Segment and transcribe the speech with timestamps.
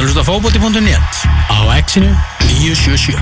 [0.00, 1.18] ert að hlusta fókbóti.net
[1.52, 2.08] á exinu
[2.48, 3.20] 977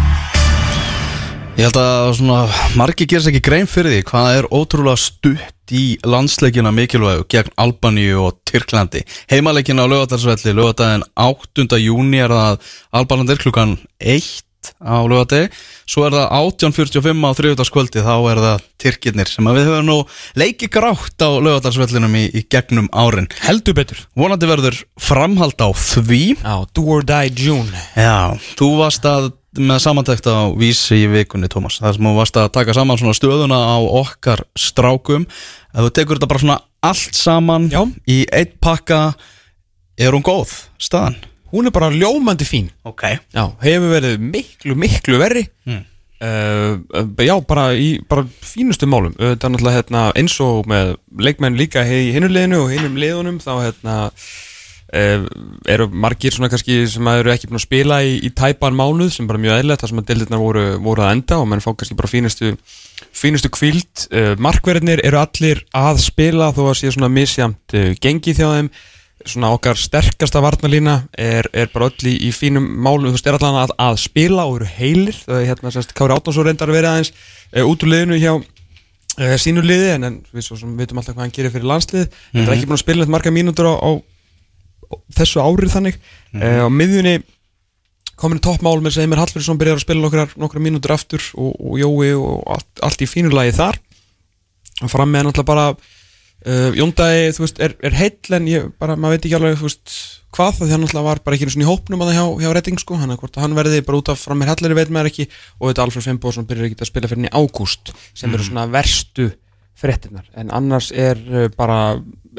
[1.59, 2.37] Ég held að svona
[2.79, 7.51] margir gerir sér ekki grein fyrir því hvað er ótrúlega stutt í landsleikina mikilvægu gegn
[7.59, 9.03] Albaníu og Tyrklandi.
[9.27, 11.81] Heimaleikina á lögadagsvelli, lögadaginn 8.
[11.83, 12.71] júni er það
[13.01, 14.47] Albalandir klukkan 1
[14.79, 15.51] á lögadegi,
[15.89, 19.97] svo er það 18.45 á þriðudagskvöldi, þá er það Tyrkirnir sem við höfum nú
[20.39, 23.27] leiki grátt á lögadagsvellinum í, í gegnum árin.
[23.43, 26.23] Heldur betur Vonandi verður framhald á því.
[26.39, 31.49] Já, do or die June Já, þú varst að með samantækt á vísi í vikunni,
[31.51, 35.25] Tómas þar sem þú varst að taka saman svona stöðuna á okkar strákum
[35.73, 37.81] að þú tekur þetta bara svona allt saman Já.
[38.07, 39.17] í eitt pakka
[39.99, 41.19] er hún góð, staðan?
[41.53, 42.73] Hún er bara ljómandi fín.
[42.89, 43.05] Ok.
[43.35, 45.47] Já, hefur verið miklu, miklu verri.
[45.69, 45.85] Mm.
[46.25, 49.15] uh, Já, bara í bara fínustu málum.
[49.17, 53.41] Þetta er náttúrulega hérna, eins og með leikmenn líka í hinu liðinu og hinum liðunum
[53.45, 53.97] þá hérna
[54.93, 55.25] uh,
[55.69, 59.29] eru margir svona kannski sem eru ekki búin að spila í, í tæpan mánuð sem
[59.29, 61.99] bara mjög eðlilegt þar sem að deildirnar voru, voru að enda og mann fá kannski
[61.99, 62.55] bara fínustu
[63.17, 68.37] fínustu kvíld uh, markverðinir eru allir að spila þó að sé svona misjamt uh, gengi
[68.37, 68.73] þjá þeim
[69.27, 73.39] svona okkar sterkasta varnalína er, er bara öll í, í fínum málum, þú veist, er
[73.39, 76.79] allan að, að spila og eru heilir, það er hérna sérst Kári Átnánsson reyndar að
[76.79, 80.77] vera aðeins uh, út úr liðinu hjá uh, sínu liði en, en við svo sem
[80.79, 82.07] vitum alltaf hvað hann gerir fyrir landslið.
[82.31, 86.01] Þetta er ekki búin að spila neitt marga mínútur á, á, á þessu árið þannig.
[86.37, 87.19] Uh, á miðjunni
[88.19, 91.79] komin toppmál með sem Emir Hallfriðsson byrjar að spila nokkrar, nokkrar mínútur aftur og, og
[91.79, 93.79] Jói og allt, allt í fínu lagi þar.
[94.83, 95.71] Og fram með náttúrulega bara
[96.47, 99.69] uh, Jóndagi, þú veist, er, er heill en ég bara, maður veit ekki alveg, þú
[99.69, 99.97] veist
[100.35, 102.27] hvað það því hann náttúrulega var bara ekki einu svona í hópnum að það hjá,
[102.43, 105.11] hjá Redding sko, hann hvort hann verði bara út af fram með Hallari veit maður
[105.11, 105.27] ekki.
[105.59, 109.31] Og þetta Alfred Fimboðsson byrjar ekki að spila fyrir henni ágúst sem eru svona verstu
[109.79, 111.79] fréttinnar, en annars er uh, bara,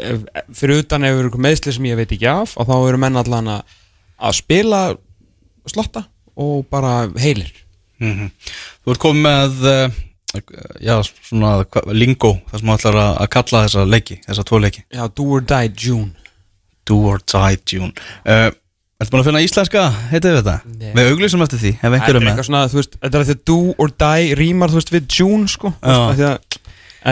[0.03, 0.25] ef,
[0.59, 3.53] fyrir utan ef eru meðsli sem ég veit ekki af og þá eru menn allan
[3.55, 3.77] að,
[4.19, 4.81] að spila
[5.69, 6.05] slotta
[6.39, 7.51] og bara heilir.
[7.99, 8.29] Mhm.
[8.83, 9.97] Þú ert komið með uh,
[10.83, 10.95] já,
[11.25, 11.51] svona
[11.95, 15.45] lingo þar sem þú ætlar að, kalla þessa leiki þessa tvo leiki Já, do or
[15.49, 16.11] die June
[16.89, 17.91] Do or Die June
[18.25, 18.49] uh,
[18.99, 19.81] Ertu búin að finna íslenska,
[20.11, 20.53] heitið við þetta?
[20.75, 20.89] Nei.
[20.97, 23.35] Við auglýsum eftir því, ef Þetta er eitthvað svona, þú veist, þetta er að því
[23.37, 26.09] að do or die rýmar, þú veist, við June, sko Þú veist, Já.
[26.09, 26.57] af því að,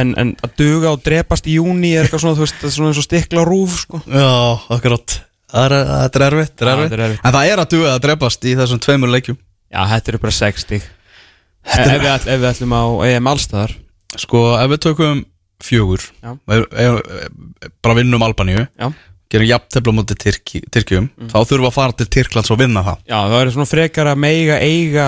[0.02, 2.76] en, en að duga og drepast í júni er eitthvað svona, þú veist, þetta er
[2.76, 4.28] svona eins og stikla á rúf, sko Já,
[4.76, 5.16] akkurat
[5.48, 6.92] Það er, þetta er erfitt, þetta er Já, erfitt.
[6.92, 7.24] þetta er erfitt.
[7.32, 9.38] En það er að duga að drepast í þessum tveimur leikjum
[9.72, 10.90] Já, þetta eru bara 60
[11.68, 13.76] ef, Þetta við, ætl- ef við ætlum á EM allstaðar
[14.18, 15.26] Sko, ef við tökum
[15.64, 16.32] fjögur Já.
[16.54, 18.92] er, er, er, bara vinnum Albaníu Já.
[19.30, 23.02] gerum jafntefla Tyrki, Tyrkjum þá þurfum við að fara til Tyrklands og vinna það.
[23.10, 25.08] Já, það er svona frekar að meiga eiga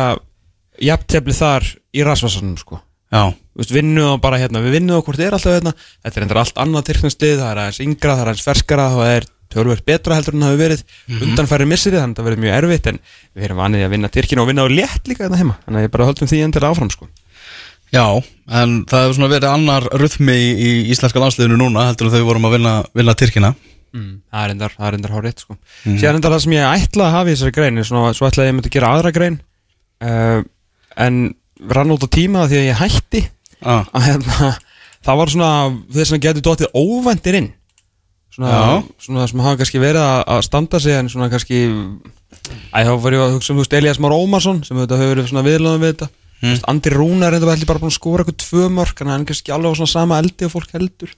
[0.84, 2.82] jafntefli þar í rasvarsanum, sko.
[3.10, 3.24] Já,
[3.60, 5.74] Þú veist, vinnu og bara hérna, við vinnu og hvort er alltaf hérna.
[6.06, 9.10] Þetta er endur allt annað tyrknarslið, það er aðeins yngra, það er aðeins ferskara það
[9.16, 10.84] er tölvöld betra heldur en það hefur verið
[11.26, 13.00] undanfæri missiri, þannig að það verið mjög erfitt en
[13.34, 15.88] við erum vanið að vinna Tyrkina og vinna á létt líka þetta heima, þannig að
[15.88, 17.10] ég bara höldum því endur áfram sko.
[17.90, 18.06] já,
[18.62, 22.30] en það hefur svona verið annar röðmi í, í íslenska landsliðinu núna heldur en þau
[22.30, 23.54] vorum að vinna, vinna Tyrkina
[23.96, 24.14] mm.
[24.30, 25.58] það er endar, það er endar hárið sko.
[25.86, 28.58] síðan endar það sem ég ætlaði að hafa í þessari grein svona, svo ætlaði ég
[28.58, 29.40] myndi að gera aðra grein
[30.06, 30.42] uh,
[31.00, 31.22] en
[31.70, 33.24] rann út á tíma því að ég hætti
[33.64, 33.88] ah.
[33.92, 34.52] að hérna,
[35.06, 35.54] það var svona
[35.96, 37.50] þess að getur dóttið óvæntir inn
[38.36, 38.62] svona,
[39.02, 41.60] svona sem hafa kannski verið að, að standa sig en svona kannski
[42.74, 45.14] æ, þá var ég að hugsa um þú veist Elias Már Ómarsson sem þetta hefur
[45.16, 46.10] verið svona viðlöðum við þetta.
[46.40, 46.50] Mm.
[46.54, 49.30] veist, Andi Rúnar er þetta bara búin að skora eitthvað tvö mörk en hann er
[49.32, 51.16] kannski alveg á svona sama eldi og fólk heldur.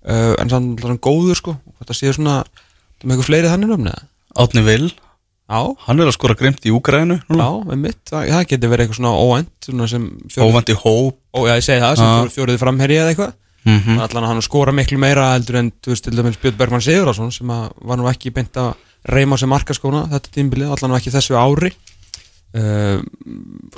[0.00, 1.56] Uh, en sann svona góður sko.
[1.82, 2.40] Þetta séu svona
[3.02, 3.88] með eitthvað fleiri þannig um
[4.40, 4.92] Átni Vil,
[5.50, 8.84] Já, hann er að skora grimt í Úgrænu já, með mitt það, það getur verið
[8.84, 11.16] eitthvað svona óvænt svona sem fjórið, Óvandi hóp.
[11.34, 13.32] Ó, já, ég segi það, sem fjórið framherji eða eitthvað
[13.64, 13.98] mm mm.
[14.00, 17.32] allan að hann skora miklu meira heldur en þú veist til dæmis Björn Bergman Sigurðarsson
[17.34, 18.72] sem að var nú ekki beint að
[19.10, 21.70] reyma sig markaskóna þetta tímbilið, allan að ekki þessu ári.
[22.50, 22.98] Uh,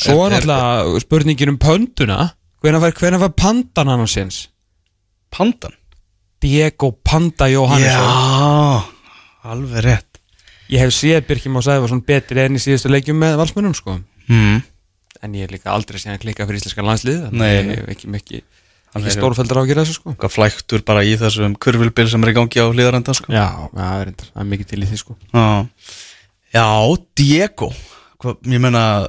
[0.01, 2.31] svo Er- er alltaf spurningin um pönduna
[2.63, 4.47] hvenær fær, hvenær fær pandan hann á séns
[5.33, 5.75] Pandan?
[6.41, 8.09] Diego Panda Jóhannesson.
[8.09, 8.85] Já,
[9.45, 10.19] alveg rétt.
[10.73, 13.99] Ég hef séð Birkjum á Sæfarsson betri enn í síðustu leikjum með valsmönnum sko.
[14.29, 14.63] Mm.
[15.23, 17.91] en ég er líka aldrei séð hann klikka fyrir íslenska landslið þannig að ég hef
[17.93, 18.41] ekki, ekki,
[19.01, 20.13] Er- stórfældar á að gera þessu sko.
[20.21, 23.33] Hvað flæktur bara í þessum kurvilbil sem er í gangi á hlýðarenda sko.
[23.33, 25.17] já, það er, reyndar- það er mikið til í því sko.
[25.33, 25.67] Já,
[26.53, 26.67] Já
[27.17, 27.73] Diego.
[28.23, 29.09] Hva, Ég meina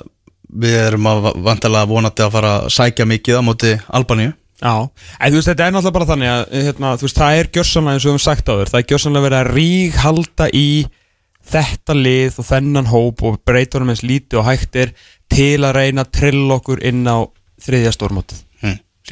[0.54, 4.34] við erum að vantilega vonandi að fara að sækja mikið á móti Albaníu.
[4.64, 4.88] Já,
[5.20, 8.06] en þú veist, þetta er náttúrulega bara þannig að hérna, veist, það er gjörsanlega eins
[8.06, 10.68] og við höfum sagt á þér það er gjörsanlega verið að rík halda í
[11.52, 14.94] þetta lið og þennan hóp og breyta honum eins lítið og hægt er
[15.34, 17.28] til að reyna að trilla okkur inn á
[17.60, 18.40] þriðja stórmótið.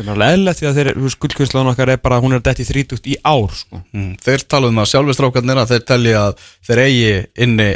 [0.01, 0.89] Sem er alveg eðlilegt því að þeir,
[1.25, 3.81] gullkynslaðun okkar er bara, hún er dætt í þrítugt í ár, sko.
[3.94, 7.13] Mm, þeir tala um það sjálfur strákarnir að þeir telja að þeir eigi
[7.45, 7.69] inni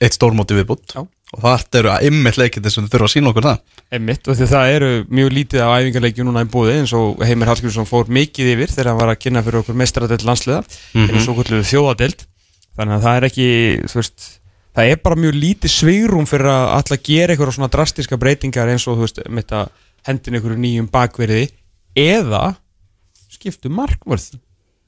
[0.00, 0.96] eitt stórmóti viðbútt
[1.34, 4.44] og það eru að ymmit leikindi sem þurfa að sína okkur það Einmitt, og því
[4.46, 8.10] að það eru mjög lítið á æfingarleikju núna í búði eins og Heimir Hallgrímsson fór
[8.12, 11.24] mikið yfir þegar hann var að kynna fyrir okkur meistaradelt landsliða mm -hmm.
[11.24, 12.24] svo kvöldu þjóðadelt
[12.78, 13.48] þannig að það er ekki,
[13.94, 14.28] veist
[14.74, 18.86] það er bara mjög lítið svigrum fyrir að alltaf gera eitthvað svona drastiska breytingar eins
[18.88, 19.70] og þú veist, mitt að
[20.08, 21.46] hendin einhverju nýjum bakverði
[21.98, 22.42] eða
[23.32, 24.38] skiptu markvörð.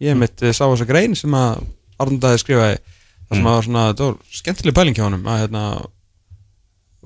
[0.03, 1.65] Ég hef mitt sá þess að grein sem að
[2.03, 5.63] Arndaði skrifaði það sem að var svona, það var skemmtileg pæling hjá honum að hérna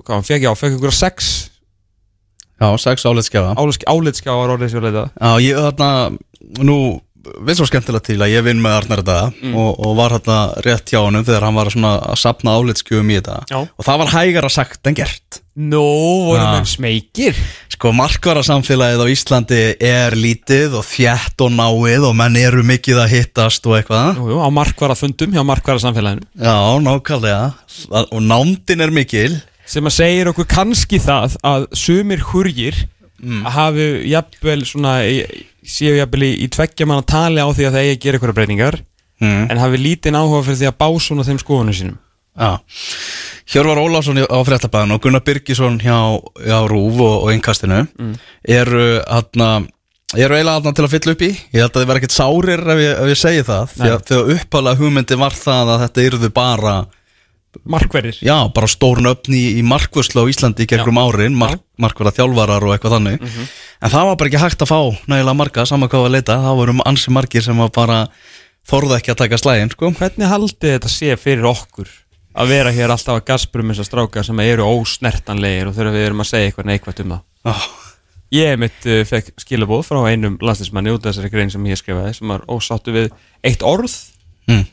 [0.01, 1.29] hvað hann fekk, já, fekk einhverja sex.
[2.61, 5.87] Já, sex áleitskjafa álitskjáar orðið sér leita Já, ég þarna,
[6.61, 6.77] nú
[7.21, 10.91] við svo skemmtilega til að ég vinn með Arnar þetta og, og var hérna rétt
[10.93, 13.37] hjá honum þegar hann var að sapna áleitskjöfum í þetta.
[13.51, 13.59] Já.
[13.61, 15.41] og það var hægara sagt en gert.
[15.51, 15.83] Nó,
[16.29, 16.51] voru Já.
[16.55, 17.35] menn smekir
[17.73, 23.11] Sko, markvarasamfélagið á Íslandi er lítið og þjætt og náið og menn eru mikið að
[23.17, 24.15] hittast og eitthvað.
[24.15, 26.55] Jú, jú, á markvara fundum hjá markvara samfélaginu Já,
[26.87, 27.51] nákvæmlega.
[28.15, 29.35] Og nándin er mikil.
[29.67, 32.79] Sem að segir okkur kannski það að sumir hurgir
[33.21, 33.41] Mm.
[33.45, 34.93] að hafi jafnvel svona
[35.61, 38.37] séu jafnvel í, í tveggja manna tali á því að það eigi að gera eitthvað
[38.39, 38.77] breytingar
[39.21, 39.43] mm.
[39.53, 41.99] en hafi lítinn áhuga fyrir því að bá svona þeim skoðunum sínum.
[42.31, 42.57] Já,
[43.51, 45.97] Hjörvar Ólafsson á fréttabæðan og Gunnar Birgisson hjá,
[46.39, 47.83] hjá Rúf og, og Innkastinu
[48.47, 49.49] eru aðna
[50.15, 51.31] eru eiginlega aðna til að fylla upp í.
[51.51, 54.33] Ég held að þið verða ekkert sárir ef ég, ég segi það því að þegar
[54.37, 56.75] uppálega hugmyndi var það að þetta yrðu bara
[57.67, 58.19] Markverðir.
[58.23, 62.63] Já, bara stórn öfni í, í markvörslu á Íslandi í gegnum árin, mark, markverða þjálfarar
[62.67, 63.25] og eitthvað þannig.
[63.81, 64.79] En það var bara ekki hægt að fá
[65.11, 67.99] nægilega marga, saman hvað að leita það voru ansi margir sem var bara
[68.71, 69.91] þorða ekki að taka slægin, sko.
[69.99, 71.91] Hvernig haldið þetta sé fyrir okkur
[72.31, 76.23] að vera hér alltaf að gasprum þessar stráka sem eru ósnertanlegir og þegar við erum
[76.23, 77.25] að segja eitthvað neikvægt um það?
[77.51, 77.65] Oh,
[78.31, 82.13] Ég mitt uh, fekk skilabóð frá einum landslismanni út af þessari grein sem ég skrifaði
[82.15, 83.09] sem var ósáttu við
[83.43, 83.91] eitt orð.
[84.47, 84.63] Mm,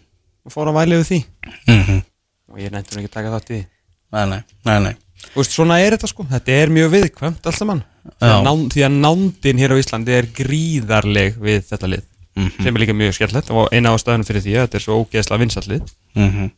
[0.46, 1.18] og fór að væli við því.
[1.66, 2.04] Mm
[2.48, 3.60] og ég nefndi nú ekki að taka þátt í
[4.08, 4.94] Nei, nei, nei, nei.
[5.34, 7.82] Þú veist, svona er þetta sko, þetta er mjög viðkvæmt allt saman.
[8.08, 8.38] Því Já.
[8.46, 12.06] nán, því að nándin hér á Íslandi er gríðarleg við þetta lið
[12.38, 15.42] sem er líka mjög skemmtilegt og eina ástæðan fyrir því að þetta er svo ógeðslega
[15.42, 16.50] vinsallið mm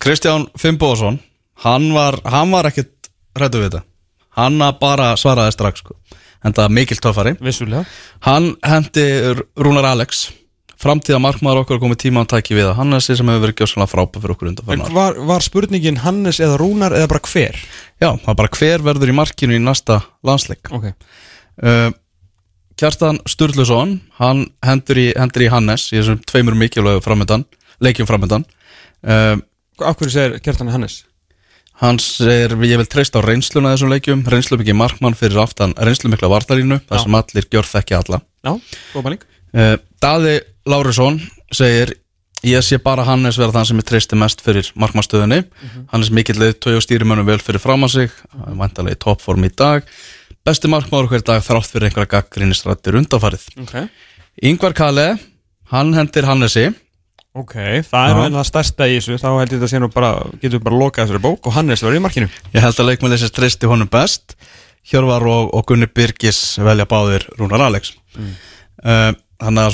[0.00, 1.18] Kristján Fimboðsson
[1.62, 3.82] hann var, hann var ekkit hrættu við þetta.
[4.34, 5.94] Hann að bara svaraði strax sko.
[6.44, 7.36] en það mikil töffari.
[7.40, 7.84] Vissulega.
[8.26, 9.04] Hann hendi
[9.56, 10.26] Rúnar Alex
[10.80, 13.58] framtíða markmaður okkar komið tíma að tæki við það hann er þessi sem hefur verið
[13.60, 17.60] gjóðslega frábæð fyrir okkur undan var, var spurningin Hannes eða Rúnar eða bara hver?
[18.02, 21.90] já, það er bara hver verður í markinu í næsta landsleik Ok uh,
[22.74, 27.46] Kjartan Sturluson hann hendur í, hendur í Hannes í þessum tveimur mikilvægu framöndan
[27.84, 28.46] leikjum framöndan
[29.06, 29.36] uh,
[29.78, 31.04] hverju segir Kjartan Hannes?
[31.82, 36.10] Hans er, ég vil treysta á reynsluna þessum leikjum, reynslu mikið markmann fyrir aftan reynslu
[36.12, 36.98] mikla vartarínu, Já.
[37.02, 38.20] sem allir gjör þekki alla.
[38.46, 38.52] Já,
[38.94, 41.18] góð mæling Uh, Daði Lárusson
[41.52, 41.94] segir,
[42.44, 45.42] ég sé bara Hannes vera þann sem ég treysti mest fyrir markmannstöðunni,
[45.92, 49.52] Hannes mikill leið tói og stýrimönnum vel fyrir fram að sig, vantarlega í toppform í
[49.52, 49.84] dag,
[50.44, 53.46] besti markmann hver dag þrátt fyrir einhverja gaggrinistrættir undanfarið.
[53.64, 53.76] Ok.
[54.44, 55.10] Yngvar Kale,
[55.72, 56.70] hann hendir Hannesi,
[57.34, 59.16] Ok, það er vel það stærsta í þessu.
[59.18, 61.80] Þá held ég þetta sé nú bara, getur við bara lokað þessari bók og Hannes
[61.82, 62.28] verður í markinu.
[62.54, 64.36] Ég held að leikmælisins treysti honum best,
[64.86, 67.96] Hjörvar og, og Gunni Birgis velja báðir Rúnar Alex.
[68.14, 69.10] Uh,
[69.42, 69.64] þannig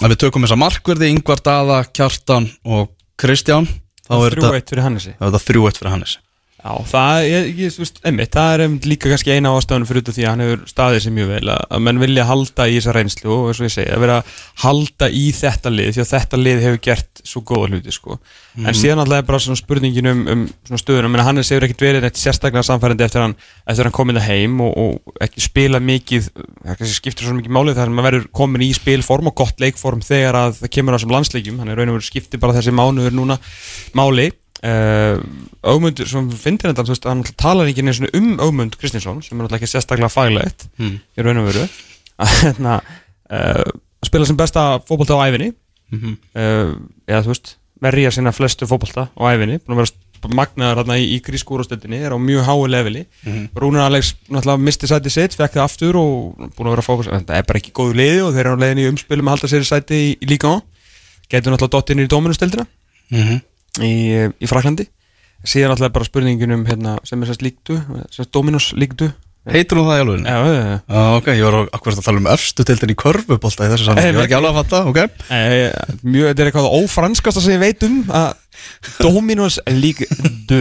[0.00, 3.68] að að við tökum þessa markverði Yngvar Daða, Kjartan og Kristján
[4.06, 6.29] þá er þetta, eitt fyrir Hannesi
[6.60, 10.04] eitt Já, það, ég, ég, veist, einmitt, það er einmitt líka kannski eina ástæðan fyrir
[10.04, 13.30] því að hann hefur staðið sér mjög vel að, menn vilja halda í þessa reynslu
[13.32, 14.24] og eins og ég segi, að vera að
[14.64, 18.18] halda í þetta lið því að þetta lið hefur gert svo góða hluti sko.
[18.60, 21.86] en síðan alltaf er bara svona spurningin um, um svona stöðunum, en hann hefur ekkert
[21.86, 25.80] verið neitt sérstaklega samfærandi eftir hann, eftir hann komin það heim og, og ekki spila
[25.80, 29.56] mikið það kannski skiptir svo mikið málið þar maður verður komin í spilform og gott
[29.62, 31.60] leikform þegar að það kemur á þessum landsleikjum,
[34.62, 39.22] núna máli Uh, sem finnir þetta þú veist, hann talar ekki sinni um Ögmund Kristinsson,
[39.22, 40.98] sem er náttúrulega ekki sérstaklega faglegt Mm.
[41.16, 41.68] í raun og veru.
[42.20, 42.82] Að
[43.30, 43.70] uh,
[44.04, 45.52] spila sem besta fótbolta á æfinni
[45.90, 46.16] Mhm.
[46.36, 46.76] uh,
[47.08, 49.88] eða þú veist, verja sína flestu fótbolta á æfinni, búin að vera
[50.36, 53.06] magnaður hérna í, í grískúrastöldinni, er á mjög háu leveli.
[53.56, 56.84] Rúnar Alex náttúrulega misti sæti sitt, fekk það aftur og búin að vera
[57.16, 59.32] en það er bara ekki góðu liði og þeir eru á leiðinni í umspilum að
[59.38, 60.56] halda sér sæti í, í líka á,
[61.32, 62.66] getur náttúrulega dott inn í dóminustöldina
[63.10, 63.40] mm
[63.78, 63.92] í,
[64.26, 64.88] í Fraklandi
[65.46, 67.78] síðan alltaf bara spurningin um hérna, sem er sérst líktu,
[68.12, 69.12] sérst Dominos líktu
[69.48, 70.24] Heitir hún það í alveg?
[70.28, 70.74] Já, já, já.
[70.84, 74.04] Já, ok, ég var akkur að tala um efstu tildin í körfubólta í þessu saman,
[74.04, 74.98] ég var ekki alveg að fatta, ok.
[75.32, 78.28] Eh, Mjög, þetta er eitthvað ófranskasta sem ég veit um að
[79.00, 80.60] Dominos 2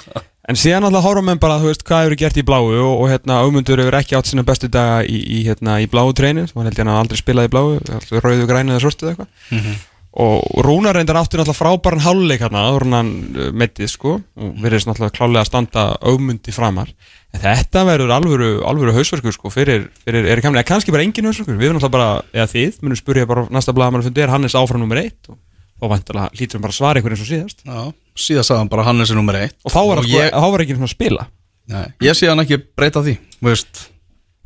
[0.46, 3.10] En síðan alltaf horfum við bara, þú veist, hvað hefur gert í bláu og, og
[3.10, 6.56] hérna, auðmundur hefur ekki átt sinna bestu daga í, í, hérna, í bláu treinin sem
[6.56, 9.82] hann held ég að hann aldrei spilaði í bláu rauðu grænu eða sortu eða eitthvað
[10.16, 14.14] og Rúnar reyndar átti náttúrulega frábæran háluleik hérna, áður hann uh, meittið sko.
[14.40, 16.92] Og verðist náttúrulega klálega að standa auðmundi framar.
[17.36, 21.58] En þetta verður alvöru, alvöru hausverkur sko fyrir, fyrir er kemlega, kannski bara engin hausverkur.
[21.60, 24.80] Við erum náttúrulega bara, eða þið, munum spurja bara næsta blaðamann fundi, er Hannes áfram
[24.84, 25.28] nummer eitt?
[25.28, 25.36] Og
[25.76, 27.60] þá vantilega lítur hann bara að svara ykkur eins og síðast.
[27.66, 27.82] Já,
[28.16, 29.58] síðan sagði hann bara Hannes er nummer eitt.
[29.66, 31.26] Og þá var, sko, ég- var ekki svona að spila.
[31.66, 33.18] Nei, Ég sé hann ekki breyta því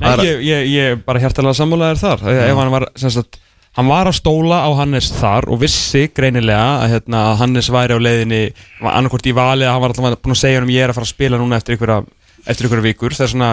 [0.01, 1.21] Nei, ég, ég, ég bara
[2.01, 2.23] þar.
[2.33, 3.37] Ef hann var, sagt,
[3.79, 8.01] hann var að stóla á Hannes þar og vissi greinilega að, hérna, Hannes væri á
[8.03, 8.41] leiðinni
[8.83, 11.09] annarkvort í vali að hann var alltaf búin að segja hann ég er að fara
[11.09, 12.01] að spila núna eftir einhverja,
[12.47, 13.15] eftir einhverja vikur.
[13.15, 13.53] Það er svona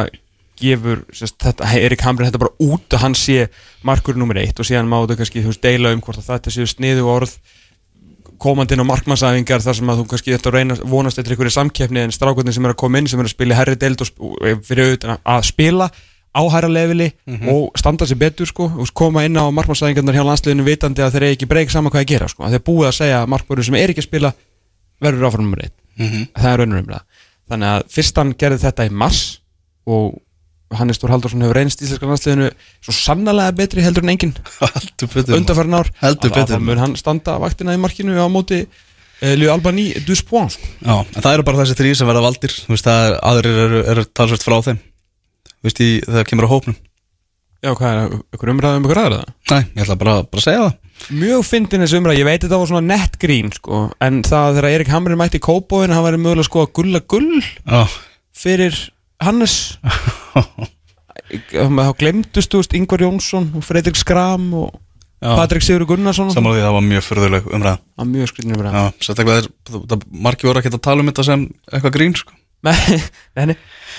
[0.57, 3.45] gefur sagt, þetta, Erik Hamrin þetta bara út að hann sé
[3.85, 6.69] markur nummer eitt og síðan má þú kannski veist, deila um hvort að þetta séu
[6.69, 7.37] sniðu orð
[8.41, 12.03] komandi inn á markmannsæfingar þar sem að þú kannski þetta reyna vonast eftir einhverju samkeppni
[12.05, 14.65] en strákvöldin sem er að koma inn sem er að spila herri deild og og
[14.65, 15.89] fyrir auðvitað að spila
[16.37, 17.07] á hæra leveli
[17.49, 18.67] og standa sér betur sko.
[18.77, 22.05] Og koma inn á markmannsæfingarnar hjá landsliðinu vitandi að þeir eru ekki breyk saman hvað
[22.05, 22.43] að gera sko.
[22.45, 24.31] Að þeir búið að segja að markmörður sem er ekki að spila
[25.01, 25.75] verður áfram nummer eitt.
[26.37, 27.03] Það er raunurumlega
[27.47, 29.21] þannig að fyrst hann gerði þetta í mars
[29.87, 30.17] og
[30.75, 32.49] Hannes Stór Haldursson hefur reynst íslenska landsliðinu
[32.83, 34.17] svo sannlega betri heldur en
[35.15, 35.87] betur undanfærin ár.
[36.01, 36.57] Heldur að- að betur.
[36.59, 40.67] þá mun hann standa vaktina í markinu á móti uh, Leo Albani Duspon sko.
[40.83, 42.51] Já, það eru bara þessi þrý sem verða valdir.
[42.65, 44.81] Þú veist, það er, aðrir eru, eru talsvægt frá þeim
[45.65, 46.77] veist, í, þegar kemur á hópnum.
[47.65, 49.21] Já, hvað er, ykkur umræðum ykkur aðra?
[49.49, 49.63] Það?
[49.63, 50.75] Nei, ég ætla bara, bara að segja það.
[51.17, 54.69] Mjög fyndin þessi umræð, ég veit þetta var svona nett grín sko, en það þegar
[54.71, 57.83] Erik Hamrin mætti í Kóbóin, hann væri mögulega sko að gulla gull Já,
[58.37, 58.79] fyrir
[59.21, 59.57] Hannes.
[61.27, 64.75] Þá glemdust þú veist Ingvar Jónsson og Fredrik Skram og
[65.17, 65.33] Já.
[65.33, 66.29] Patrik Sigur Gunnarsson.
[66.29, 67.79] Samanlega því það var mjög förðuleg umræða.
[67.81, 68.83] Það var mjög skritin umræð Já,
[69.33, 72.36] er, það, margir voru ekki að tala um þetta sem eitthvað grín, sko.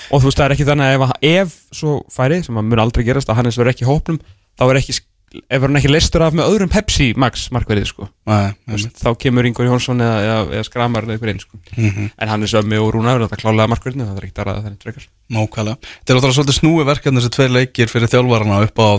[0.09, 2.81] Og þú veist, það er ekki þannig að ef, ef svo færi, sem að mun
[2.83, 4.19] aldrei gerast að Hannes verður ekki í hópnum,
[4.59, 4.97] þá er ekki
[5.29, 8.07] ef hann ekki listur af með öðrum Pepsi Max markverðið, sko.
[8.29, 11.59] Nei, Þú veist, þá kemur Ingvar Jónsson eða, eða, eða Skramar eða einhver einn, sko.
[11.77, 15.07] En Hannes Ömmi og Rúnar þetta klálega markverðinu, það er ekki darað þannig frekar.
[15.37, 15.91] Nákvæmlega.
[15.93, 18.89] Þetta er náttúrulega svolítið snúi verkefni þessi tveir leikir fyrir þjálfarana upp á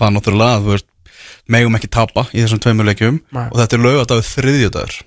[0.00, 0.88] það náttúrulega að þú veist,
[1.50, 3.46] megum ekki tapa í þessum tveimur leikjum Nei.
[3.48, 5.00] og þetta er lögadagur þriðjudagur.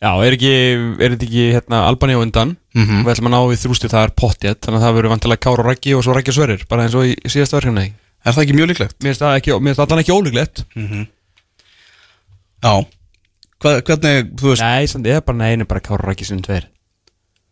[0.00, 0.52] Já, er ekki,
[0.96, 3.00] er þetta ekki hérna Albani á undan, Mhm.
[3.00, 5.44] og við ætlum að ná við þrústið, það er pottjett, þannig að það verður vantilega
[5.46, 7.92] Kár og Raggi og svo Raggi og Sverrir, bara eins og í, síðasta verkefni.
[8.20, 8.96] Er það ekki mjög líklegt?
[9.00, 10.64] Mér finnst það ekki, það ekki ólíklegt.
[12.60, 12.74] Já.
[13.60, 16.68] Hva, hvernig, þú veist, Nei, samt eða bara neina, bara Kára Rækki sem tveir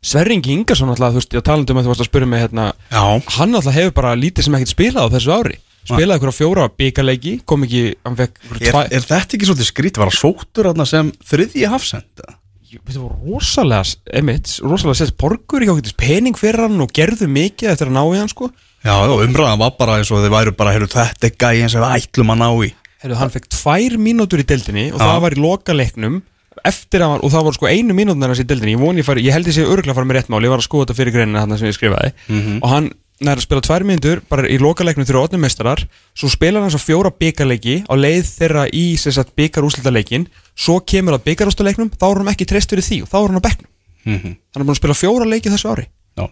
[0.08, 2.66] Sverringi Ingarsson alltaf, þú veist, ég talandi um að þú varst að spyrja mig hérna
[2.88, 3.02] já,
[3.36, 5.58] Hann alltaf hefur bara lítið sem ekkert spilað á þessu ári
[5.88, 10.02] Spilaði ykkur á fjóra byggarleiki, kom ekki, hann fekk er, er þetta ekki svolítið skrítið?
[10.02, 12.24] Var það sóttur þarna sem þriðji hafsend?
[12.68, 17.70] Þetta var rosalega, emitt, rosalega sett Borgur ekki ákveðtis pening fyrir hann og gerðu mikið
[17.72, 18.50] eftir að ná í hann, sko.
[18.84, 22.34] Já, umræðan var bara eins og þið væru bara, heyrðu, þetta er gæðin sem ætlum
[22.34, 22.68] að ná í.
[23.02, 25.06] Herru, hann fekk tvær mínútur í deildinni og Já.
[25.06, 26.20] það var í loka leiknum
[26.66, 28.74] eftir að hann, og það var sko einu mínútur hans í deildinni.
[28.74, 30.42] Ég ég ég held ég sé örgulega að fara með rétt mál.
[30.42, 32.10] Ég var að skoða þetta fyrir greinina þarna sem ég skrifaði.
[32.58, 32.90] Og hann
[33.24, 35.82] nær að spila tvær mínútur bara í loka leiknum þegar ótnum meistarar.
[36.16, 40.78] Svo spila hann svo fjóra byggarleiki á leið þeirra í sem sagt byggarúslita leikin svo
[40.80, 43.40] kemur að byggarúslita leiknum þá er hann ekki treyst fyrir því og þá er hann
[43.42, 43.70] á bekknum.
[44.08, 45.86] Mm hann er búin að spila fjóra leiki þessu ári.
[46.18, 46.26] Já.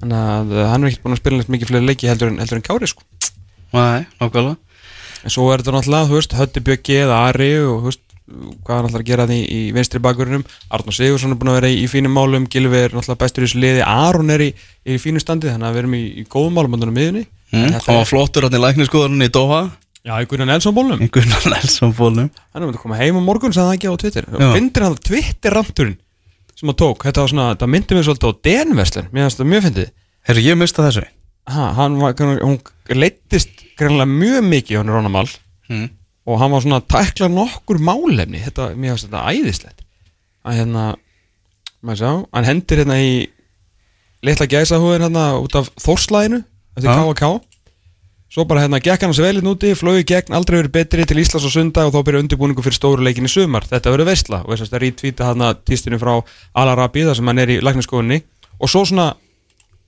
[0.00, 2.60] þannig að uh, hann er ekki búin að spila mikið fleiri leiki heldur en, heldur
[2.60, 3.06] en Kári sko.
[3.74, 4.56] Nei, nákvæmlega.
[5.20, 8.02] En svo er þetta náttúrulega, þú veist, Hötti Bjöggi eða Ari og veist,
[8.64, 11.70] hvað hann ætlar að gera því í vinstri bakverðinum Arnur Sigursson er búin að vera
[11.72, 12.46] í, í fínum málum.
[12.50, 13.82] Gilvi er náttúrulega bestur í þessu liði.
[13.86, 14.48] Aron er í,
[14.86, 17.72] er í fínu standi, þannig að við erum í, í góðum málum á miðunni Mm,
[17.74, 19.56] hann var er, flottur hann í lækniskoðunni í Doha.
[20.06, 21.00] Já, í Gunnar Nelson bólnum.
[21.02, 22.28] Í Gunnar Nelson fólum.
[22.54, 24.28] Hann er að koma heim á morgun, sagði það ekki á Twitter.
[24.30, 24.50] Já.
[24.54, 25.96] Findir hann Twitter-ranturinn
[26.54, 29.50] sem hann tók, þetta var svona, það myndi mig svolítið á DN-verslun, mér finnst það
[29.50, 29.90] mjög fyndið.
[30.30, 31.04] Herru, ég mista þessu.
[31.50, 32.56] ha, hann var, hún
[33.02, 35.26] leittist greinlega mjög mikið hann Rónamal
[35.70, 35.88] Mm.
[36.30, 38.42] Og hann var svona að tækla nokkur málefni.
[38.46, 39.84] Þetta, mér finnst þetta æðislegt.
[40.46, 40.86] Að hérna
[41.84, 43.12] maður sjá, hann hendir hérna í
[44.26, 46.42] litla gæsahúðin hérna út af Þórslæðinu
[46.76, 46.96] eftir Já.
[47.00, 47.30] K.A.K.
[48.30, 51.46] svo bara hérna gekk hann sér velinn úti flögu gegn, aldrei verið betri til Íslands
[51.48, 53.64] og sunda og þá byrja undirbúningu fyrir stóru leikin í sumar.
[53.68, 56.18] Þetta verið veistla og þess að rítvíta hérna tístinu frá
[56.60, 58.20] Al-Arabi þar sem hann er í lækniskoðunni
[58.60, 59.14] og svo svona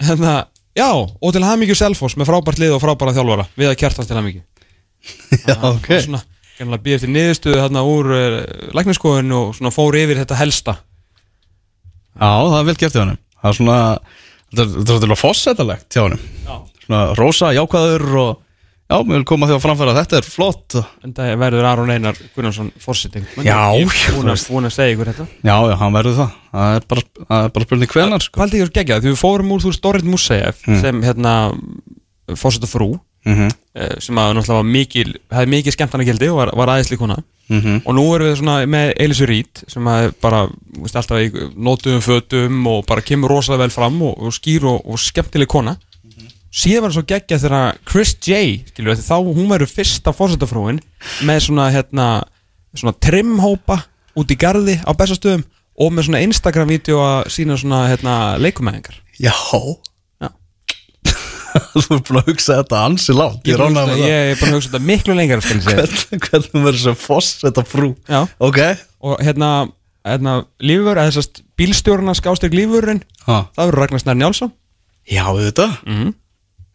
[0.02, 3.46] hérna, já, og til hamingju Selfoss með frábært lið og frábæra þjálfara.
[3.58, 4.42] Við að kjartast til hamingju.
[5.48, 5.88] Já, ok.
[6.04, 6.20] svona,
[6.62, 8.38] kannar býð eftir niðurstöðu hérna úr uh,
[8.78, 10.76] lækniskoðun og svona fór yfir þetta helsta.
[12.12, 13.76] Já, það er vel gert hjá hann Það er svona
[14.52, 16.18] Þetta er- þetta er svolítið fósettalegt hjá hann.
[16.84, 18.32] Svona rosa, jákvæður og
[18.92, 20.74] Já, mér vil koma því að framfæra Þetta er flott.
[21.06, 25.26] En það verður Aron Einar Gunnarsson fórsetting Já, já, er búin að, segja ykkur þetta?
[25.40, 26.34] Já, já, hann verður það.
[26.52, 28.34] Það er bara, það er bara spurning hvenar sko.
[28.36, 28.98] Hvað haldið ég að gegja?
[29.06, 31.32] Við fórum úr þú Storrit Musaev sem hérna
[32.36, 32.90] fórseta frú
[33.24, 33.50] mm -hmm.
[34.00, 37.82] sem að náttúrulega var mikil hefði mikið skemmtana gildi og var, var aðeinsli kona Mhm.
[37.84, 40.48] og nú erum við svona með Elisu Rít sem að bara
[40.78, 44.86] veist, alltaf í nótuðum fötum og bara kemur rosalega vel fram og, og skýr og,
[44.86, 45.76] og skemmtileg kona
[46.52, 50.80] síðan var það svo geggja þegar Chris J skilur, þá hún verður fyrsta fórsetafrúin
[51.24, 52.06] með svona hérna
[52.76, 53.82] svona trimhópa
[54.16, 55.44] út í garði á bestastöðum
[55.80, 59.32] og með svona Instagram-vídeó að sína svona hérna leikumæðingar Já.
[61.82, 64.56] Þú er búin að hugsa þetta ansi lágt ég, Ég að- ég er búin að
[64.58, 68.22] hugsa þetta miklu lengar Hvernig, verður sem foss þetta frú Já.
[68.38, 68.58] Ok.
[69.02, 69.50] Og hérna,
[70.06, 73.44] hérna lífur, eða þessast bílstjórna skástrík lífurinn ha.
[73.54, 74.52] það verður Ragnar Snær Njálsson.
[75.10, 76.12] Já, þetta mm -hmm.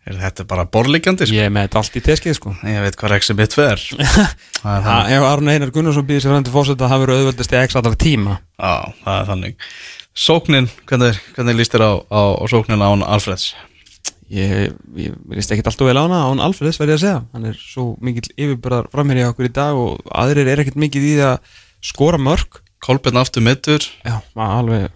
[0.08, 1.36] er Þetta bara borlíkjandi sko.
[1.36, 2.56] ég með þetta allt í teskið sko.
[2.64, 3.78] Ég veit hvað Rexi mitt ver
[4.62, 5.12] Það er Ha, þannig.
[5.18, 7.96] ef Arne Einar Gunnarsson býðir sér fram til fórseta það verður auðvöldist í x allar
[7.96, 8.38] tíma.
[8.60, 9.56] Já, það er þannig.
[10.18, 13.54] Sóknin, hvernig, hvernig líst þér á, á, á sóknin án Alfreds?
[14.34, 17.58] Ég, ég veist ekki alltaf vel á hana án Alfreðs verði að segja, hann er
[17.62, 22.20] svo mikill yfirbyrðar framherja okkur í dag og aðrir er ekkert mikið í að skora
[22.22, 24.88] mörg Kolbjörn aftur mittur já, maður alveg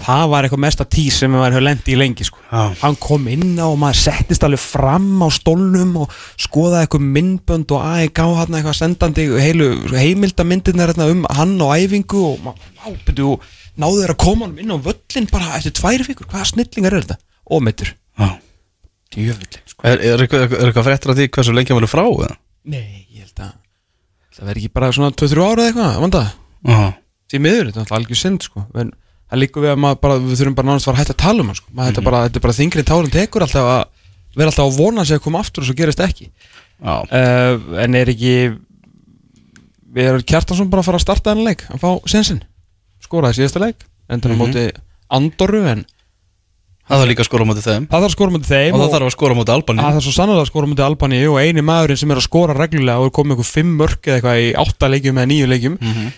[0.00, 2.40] það var eitthvað mesta tís sem maður hefur lendi í lengi sko.
[2.80, 7.74] Hann kom inn á og maður settist alveg fram á stólnum og skoðaði eitthvað myndbönd
[7.76, 12.88] og AEG hann eitthvað sendandi heilu heimildamyndirnar hérna um hann og æfingu og maður, á,
[13.08, 16.52] byrju, og náðu þeir að koma hann inn á völlin bara eftir tvær vikur, hvaða
[16.54, 17.20] snillingar er þetta?
[17.50, 18.30] Ómeittur, Já.
[19.14, 19.84] Djöfullin sko.
[19.86, 22.04] Er, er, eitthvað, er eitthvað fréttur af því hversu lengi hann verður frá?
[22.06, 22.38] eða?
[22.70, 23.52] Nei, ég held að
[24.40, 26.22] það verði ekki bara svona 2-3 ára eða eitthvað, vanda
[26.70, 26.80] Já.
[27.30, 28.64] því miður, þetta er algjör synd sko.
[28.74, 28.92] en
[29.30, 31.44] það líkur við að maður bara, við þurfum bara nánast að að hætta að tala
[31.44, 31.70] um hann sko.
[31.70, 33.82] maður, þetta, er bara, þetta er bara þingri tárin tekur alltaf að
[34.38, 37.04] vera alltaf að vona sig að koma aftur og svo gerist ekki uh,
[37.82, 38.34] en er ekki
[39.90, 42.42] við erum Kjartansson bara að fara að starta þennan leik að fá sensin,
[43.02, 44.66] skoraði síðasta leik endur á móti
[45.10, 45.82] Andoru en
[46.90, 48.92] Það þarf líka að skora móti þeim það þarf að skora móti þeim Og það
[48.96, 51.36] þarf að skora á móti Albani Það er svo sannlega að skora mútið Albani og
[51.38, 54.40] eini maðurinn sem er að skora reglulega og er komið einhver fimm mörk eða eitthvað
[54.42, 55.76] í átta leikjum eða nýju leikjum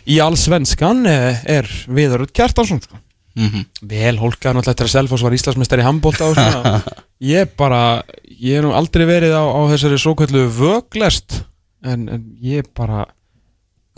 [0.08, 3.00] í allsvenskan eh, er Viðarud Kjartansson sko.
[3.32, 3.62] Mhm.
[3.88, 6.82] vel hólkað náttúrulega til að Selfoss var Íslandsmeistari í handbólta og svona
[7.32, 11.38] ég bara, ég hef nú aldrei verið á, á þessari svo kallu vöglest
[11.85, 13.06] en, en ég bara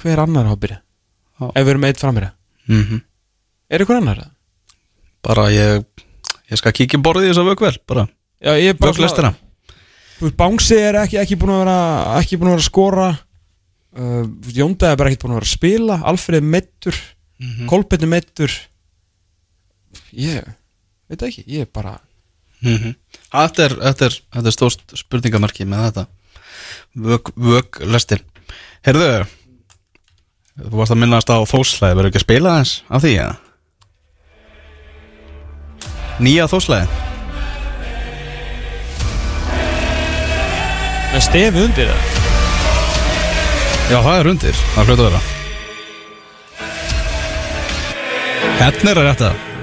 [0.02, 1.48] hver annar á að byrja Já.
[1.50, 2.28] ef við erum eitt framir
[2.70, 3.00] Mhm.
[3.74, 3.84] er?
[5.24, 5.82] Bara ég
[6.52, 8.06] Ég skal kíkja borðið þess að vöggvel Bara.
[8.44, 9.30] Já, ég er bara vögglestina
[10.18, 11.78] Þú veist, Bánsi er ekki, ekki búin að vera
[12.20, 13.06] ekki búin að vera að skora.
[13.94, 15.96] Uh, Jónda er bara ekki búin að vera að spila.
[16.12, 17.12] Alfreð meittur mm
[17.44, 17.66] Mhm.
[17.66, 18.52] Kolbetni meittur
[20.14, 20.44] ég
[21.10, 21.96] veit ekki, ég er bara
[22.62, 22.94] Mhm.
[23.34, 26.04] Þetta er, þetta er, þetta er stórt spurningamarki með þetta.
[26.96, 28.22] Vög, vögglestin
[28.86, 29.26] Herðu
[30.54, 33.34] Þú varst að minnast á þóslæði Verður ekki að spila þess á því eða?
[36.22, 37.02] Nýja þóslæði
[41.14, 42.02] með stefi undir það.
[43.84, 45.22] Já, það er undir, það er hljóta að vera.
[48.58, 49.53] Hérna er að rétta Stend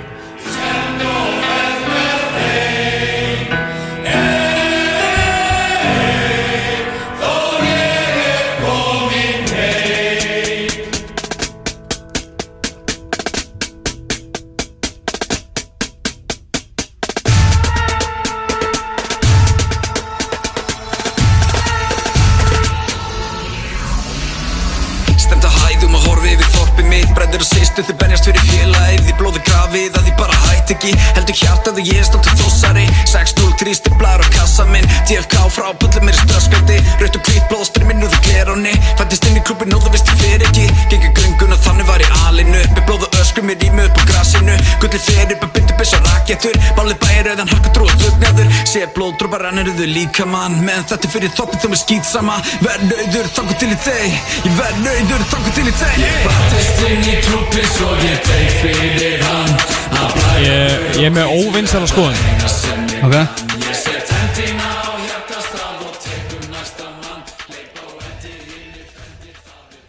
[27.31, 30.89] Brendur og sýstu þau berjast fyrir félagið Því blóði grafið að því bara hætt ekki.
[31.15, 32.83] Heldur hjartað og ég státtu þossari.
[33.07, 34.89] 6-0 þrýsti blar á kassa minn.
[35.07, 39.45] DFK frá böllum mér ströskandi Raut og hvít blóðstri minn úr gleróni Fættist inn í
[39.47, 40.65] klubin og þú veist ég fyrir ekki.
[40.91, 43.00] Gengi gönguna þannig var ég alinu Með blóð
[43.31, 44.55] og ösku mér í mig upp á grasinu.
[44.81, 48.47] Gulli fyrir upp að bindu bysja rakettur Bálið bæri auðan harpa trú og dugnaður.
[48.67, 50.59] Sé blóðdrópa renniruðu líka mann.
[50.65, 52.39] Meðan þetta fyrir þoppið þú með skýt sama.
[52.65, 54.11] Verð nöyður þangu til í þeim
[54.47, 58.51] Ég verð nöyður þangu til í þeim Ég fattist inn í klubbi svo ég teik
[58.65, 59.55] fyrir hann.
[60.41, 62.19] Ég, ég er með óvinnsala skoðan
[63.01, 63.15] Ok.
[63.15, 63.79] Ég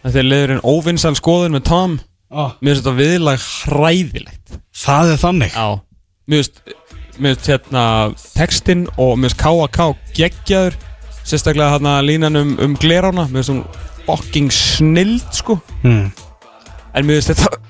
[0.03, 1.93] og þetta er leiðurinn óvinnsal skoðun með Tom
[2.33, 2.55] ah.
[2.59, 4.57] mér finnst þetta viðlag hræðilegt.
[4.83, 5.53] Það er þannig.
[5.55, 5.67] Já.
[6.27, 6.47] Mér
[7.17, 7.85] finnst hérna
[8.33, 9.87] textinn og mér finnst K.A.K.
[10.17, 10.79] geggjaður
[11.23, 13.63] Sérstaklega hérna línan um, um glerána Mér finnst hún
[14.03, 15.57] fucking snild sko.
[15.85, 16.09] Mm.
[16.93, 17.61] En mér finnst þetta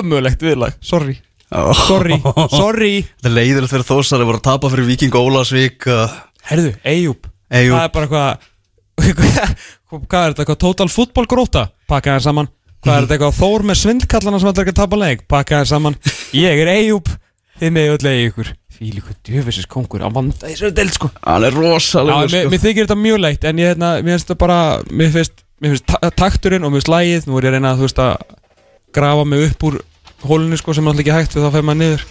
[0.00, 0.76] ömulegt viðlag.
[0.84, 1.16] Sorry.
[1.50, 1.72] Oh.
[1.74, 2.20] Sorry.
[2.52, 2.92] Sorry.
[3.18, 6.12] Þetta leiðilegt fyrir þósar að voru að tapa fyrir Viking Ólasvík uh,
[6.50, 7.26] Herðu, Eyjúb.
[7.50, 8.48] Það er bara eitthvað
[9.90, 13.36] hvað er þetta, eitthvað total fútbolgróta pakka það saman, hvað er þetta eitthvað?
[13.40, 15.26] Þór með svindkallana sem ætlar ekki að tapa leik?
[15.30, 15.98] Pakka það saman,
[16.36, 17.10] ég er Eyjúb
[17.60, 18.50] þið með öll eigi ykkur.
[18.80, 20.04] Fíl ykkur djöfisins kongur.
[20.04, 21.10] Á vanda þessu deild sko.
[21.20, 22.52] Hann er rosalega sko.
[22.52, 25.74] mér þykir þetta mjög leitt en ég, hérna, mér finnst þetta bara mér finnst, mér
[25.74, 28.04] finnst ta takturinn og mér finnst lægið nú er ég að reyna að, þú veist,
[28.06, 28.36] að
[28.96, 29.80] grafa mig upp úr
[30.24, 32.06] hólunni sko sem alltaf ekki hægt við þá fer maður niður.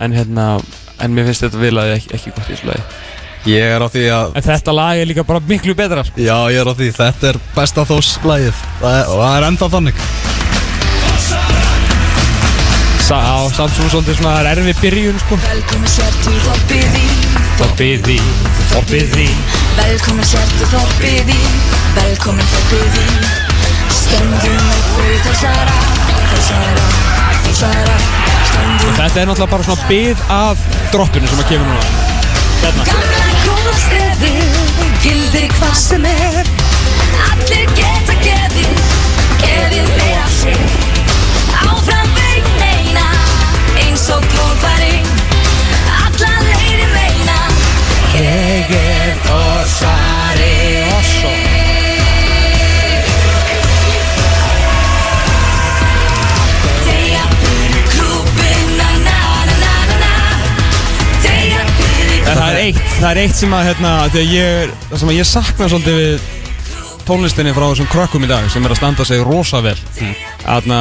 [0.00, 0.50] En hérna,
[1.02, 4.02] en mér finnst þetta vilaði ekki, ekki gott í þessu lagi Ég er á því
[4.12, 6.04] að en þetta lag er líka bara miklu betra.
[6.04, 6.20] Sko.
[6.20, 9.46] Já, ég er á því, þetta er besta þós lagið það er, Og það er
[9.48, 10.02] enda þannig.
[13.10, 15.38] Sa á, samt svona svolítið svona það er erfið byrjun sko.
[15.46, 17.06] Velkomin sértu þorpið í
[17.60, 18.18] Þorpið í,
[18.70, 19.26] þorpið í
[19.80, 21.40] Velkomin sértu þorpið í
[21.96, 23.08] Velkomin þorpið í
[23.96, 25.80] Stöndum upp fyrir þessara
[26.30, 26.86] Þessara,
[27.48, 27.98] þessara.
[28.52, 32.08] Stöndum Þetta er náttúrulega bara svona byð af droppinu sem að kemur núna.
[32.60, 33.29] Hérna
[33.80, 34.32] Góðstefi
[35.00, 36.48] Gildir hvað sem er
[37.30, 38.82] Allir geta gefið
[39.40, 40.60] Gefið meira sig
[41.62, 43.06] Áfram veginn meina
[43.80, 44.89] Eins og klófari
[63.10, 66.26] það er eitt sem að hérna, þegar ég það sem að ég sakna svolítið við
[67.08, 69.74] tónlistinni frá þessum krökkum í dag sem er að standa sig rosa vel.
[70.44, 70.78] Þarna,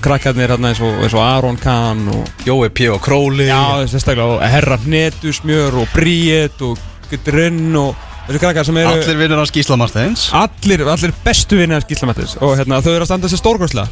[0.00, 2.88] krakkarnir hérna eins og, eins og Aron Kahn og Jói P.
[2.94, 3.50] og Króli.
[3.50, 9.20] Já, sérstaklega, og Herra Hnetusmjör og Bríet og Gutrunn og þessu krakkar sem eru Allir
[9.20, 13.08] vinnur hans Gísla Marsteins allir, allir bestu vinni að skýrslamattis og hérna, þau eru að
[13.08, 13.88] standa sér stórkværslega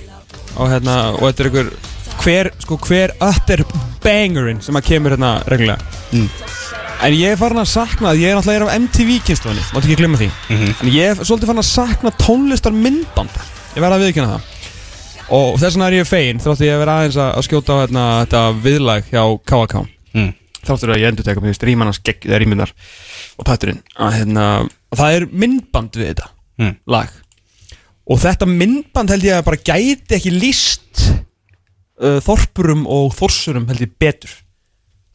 [0.57, 1.73] og hérna, og þetta er einhver
[2.21, 3.65] hver, sko, hver ötter
[4.05, 5.81] bangerinn sem að kemur hérna reglulega
[7.05, 10.21] en ég er farin að sakna ég er náttúrulega af MTV kynsluðinni, máttu ekki glemma
[10.21, 10.29] því.
[10.83, 13.35] En ég er svolítið farin að sakna tónlistar myndband
[13.77, 14.53] ég verða að viðkynna það.
[15.37, 18.05] Og þess vegna er ég fegin þáttu ég að vera aðeins að skjóta á hérna,
[18.25, 19.85] þetta viðlag hjá KK
[20.17, 20.31] Mm.
[20.65, 22.71] þáttur að ég endur teka með strímanans gegg eða rýmunar
[23.37, 26.29] og tætturinn að hérna, og það er myndband við þetta
[26.59, 26.77] Mm.
[26.89, 27.09] lag.
[28.09, 31.03] Og þetta myndband held ég að bara gæti ekki líst
[32.01, 34.31] uh, þorpurum og þorsurum held ég betur.
[34.31, 34.46] Og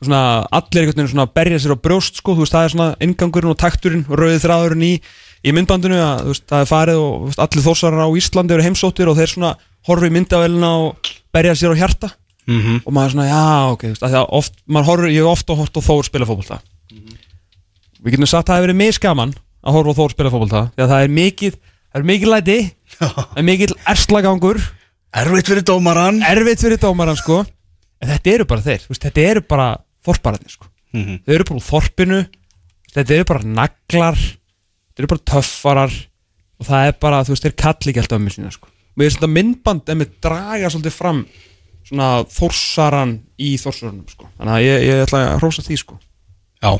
[0.01, 2.87] svona allir einhvern veginn svona berja sér á brjóst sko, þú veist, það er svona
[3.05, 4.93] ingangurinn og takturinn og rauðið þráðurinn í,
[5.45, 8.65] í myndbandinu að þú veist, það er farið og veist, allir þorsarar á Íslandi eru
[8.65, 9.51] heimsóttir og þeir svona
[9.87, 12.11] horfi í myndavælina og berja sér á hjarta.
[12.49, 12.81] Mhm.
[12.85, 15.29] og maður er svona, já, ok, þú veist, að það oft, maður horfir, ég hef
[15.29, 16.57] ofta hort á Þór spila fótbolta.
[18.01, 20.81] Við getum sagt að það hefur verið miskaman að horfa á Þór spila fótbolta því
[20.83, 21.57] að það er mikið,
[21.91, 22.57] það er mikið læti
[22.97, 24.61] það er mikið erslagangur.
[25.21, 27.43] Erfitt fyrir dómaran erfitt fyrir dómaran sko.
[28.01, 29.67] En þetta eru bara þeir, veist, þetta eru bara
[30.05, 31.21] þorpararnir sko, Mhm.
[31.25, 32.19] þau eru bara úr þorpinu
[32.95, 35.93] þetta eru bara naglar þetta eru bara töffarar
[36.59, 39.05] og það er bara, þú veist, þeir kalli ekki alltaf um mig sína sko, við
[39.07, 41.25] erum svona myndband en við draga svolítið fram
[41.87, 45.97] svona þorsaran í þorsarunum sko, þannig að ég, ég ætla að hrósa því sko.
[46.61, 46.71] Já,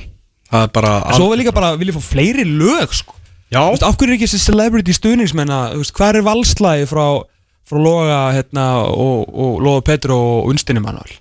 [0.52, 3.16] það er bara en svo vil líka bara, vil ég fá fleiri lög sko.
[3.52, 6.28] Já, Þú veist, af hverju er ekki þessi celebrity stuðningsmenn að, þú veist, hvað er
[6.28, 7.06] valslægi frá,
[7.68, 11.12] frá Loga, hérna, og, og Loga Petru og Unstinni Manuel?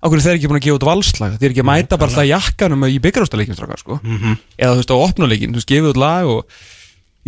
[0.00, 1.38] Hverju þeir ekki búin að gefa út valslæg?
[1.40, 3.98] Þeir ekki að mæta bara alltaf jakkanum í byggarústaleikin strákar, sko.
[4.00, 4.38] -hmm.
[4.56, 6.46] Eða, þú veist, á opnuleikin, þú veist, gefið út lag og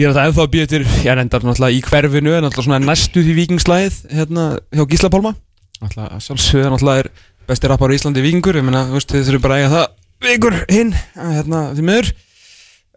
[0.01, 2.65] ég er þetta ennþá að býja til, ég er enda náttúrulega í hverfinu, en náttúrulega
[2.65, 5.35] svona næstu því vikingslægið, hérna, hjá Gísla Pálma.
[5.83, 7.11] Náttúrulega, sjálfsögða, náttúrulega er
[7.47, 9.87] besti rappar í Íslandi vikingur, ég meina, þú veist, þið þurfum bara að eiga það
[10.23, 12.13] vikur hinn, hérna, því miður.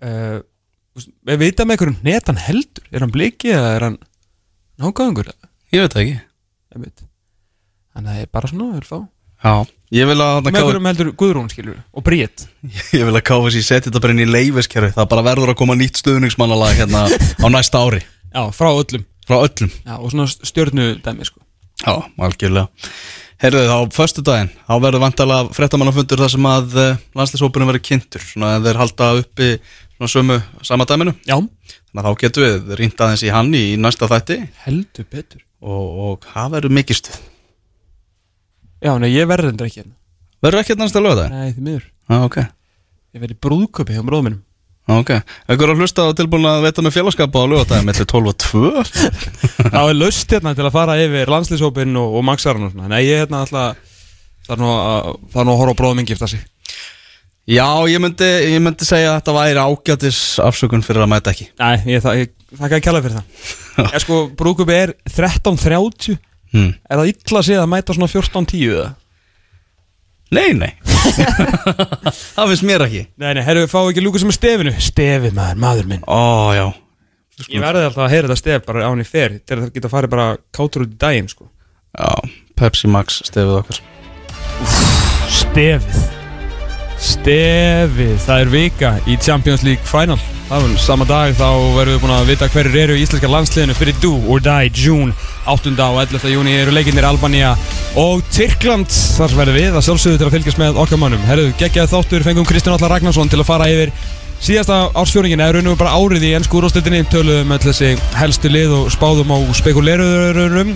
[0.06, 0.40] Uh,
[0.96, 3.98] við með einhverjum netan heldur er hann bliki eða er hann
[4.80, 5.32] nágæðingur
[5.76, 6.16] ég veit það ekki
[6.76, 8.98] þannig að það er bara svona við fá
[9.46, 9.54] Já,
[9.94, 12.48] ég vil að með einhverjum heldur Guðrún skilur og Bríett
[12.98, 15.76] Ég vil að KFC setja þetta bara inn í leifiskerfi Það bara verður að koma
[15.78, 18.02] nýtt stuðningsmannalag hérna á næsta ári.
[18.34, 19.06] Já, frá öllum.
[19.30, 19.70] Frá öllum.
[19.86, 21.40] Já, og svona stjörnu dæmi sko.
[21.84, 21.94] Já,
[22.26, 22.90] algjörlega.
[23.40, 28.26] Herðu þá, föstu daginn, þá verður vantalega fréttamannafundur þar sem að uh, landslýshópunum verður kynntur.
[28.26, 29.50] Svona þeir halda uppi
[29.96, 31.16] svona sömu sama dæminu.
[31.28, 34.42] Já, Þannig að þá getum við rýnt aðeins í hann í næsta þætti.
[34.66, 35.46] Heldur betur.
[35.64, 37.22] Og, og það verður mikið stuð
[38.86, 39.96] já, nei, ég verður endur ekki hérna.
[40.46, 41.30] Verður ekki næsta lögða?
[41.34, 41.88] nei, því miður.
[42.06, 42.38] Já, ok.
[43.16, 44.44] Ég verður í brúðköpi hjá bróðum minnum
[44.86, 45.10] Já, Ok,
[45.50, 49.72] einhver að hlusta og tilbúin að veita með félagskapa á lögadaginn mellir 12 og 2
[49.74, 52.92] það er löst hérna til að fara yfir landslýshópin og, og maxaran og svona.
[52.94, 53.80] Nei, ég hérna alltaf
[54.46, 56.44] það er nú að, það er nú að horfa á bróðum minn gifta sig.
[57.50, 61.50] Já, ég myndi, ég myndi segja að þetta væri ágætis afsökun fyrir að mæta ekki.
[61.62, 63.52] Nei, ég, það, ég þakka að kjalla fyrir það.
[63.96, 66.16] Ég sko, brúðköpi er 13.30
[66.56, 66.72] hmm.
[66.90, 68.88] Er það illa að segja að mæta svona 14-10 eða?
[70.36, 70.72] Nei, nei.
[72.36, 73.04] Það finnst mér ekki.
[73.22, 74.74] Nei, nei, herru, fá ekki Lukas með stefinu?
[74.82, 76.08] Stefið maður, maður minn.
[76.10, 76.66] Ó, já.
[77.52, 79.90] Ég verði alltaf að heyra þetta stef bara á henni fer Til að það geta
[79.92, 81.50] farið bara kátur út í daginn sko.
[81.96, 82.12] Já,
[82.56, 83.82] Pepsi Max stefið okkar.
[85.36, 86.15] Stefið
[87.06, 92.02] Stefið, það er vika í Champions League Final Það er sama dag þá verðum við
[92.04, 95.14] búin að vita hverjir eru í íslenska landsliðinu fyrir Do or Die June
[95.50, 95.74] 8.
[95.86, 96.28] og 11.
[96.34, 97.56] júni eru leikinnir Albania
[97.98, 101.94] og Tyrkland þar verðum við að sjálfsögðu til að fylgjast með okkar mannum Herðu, geggjaði
[101.94, 103.94] þáttur, fengum Kristján Allar Ragnarsson til að fara yfir
[104.44, 108.74] síðasta ársfjóringin eða raun og bara árið í ennsku úrváðsleitinni töluðum með þessi helstu lið
[108.80, 110.76] og spáðum á spekulerurum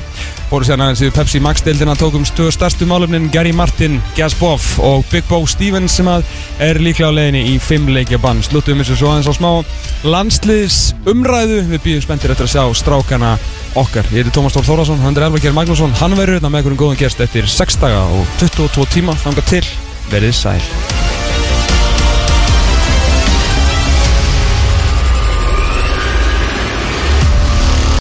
[0.50, 5.04] fóru sérna aðeins í Pepsi Max deildina tókum stöðu stærstu málumnin Gary Martin, Gasboff og
[5.12, 6.26] Big Bo Stevens sem að
[6.65, 8.41] er líklega á leiðinni í fimm leikja bann.
[8.45, 13.36] Sluttum þessu svo aðeins á smá landsliðs umræðu við býðum spenntir eftir að sjá strákana
[13.78, 14.10] okkar.
[14.10, 15.93] Ég heiti Tómas Tór Þórðarsson, hann er Elvar Geir Magnússon.
[16.02, 19.17] Hann verður hérna með einhverjum góðan gerst eftir 6 daga og 22 tíma.
[19.22, 19.67] Þanga til
[20.10, 20.98] verið sæl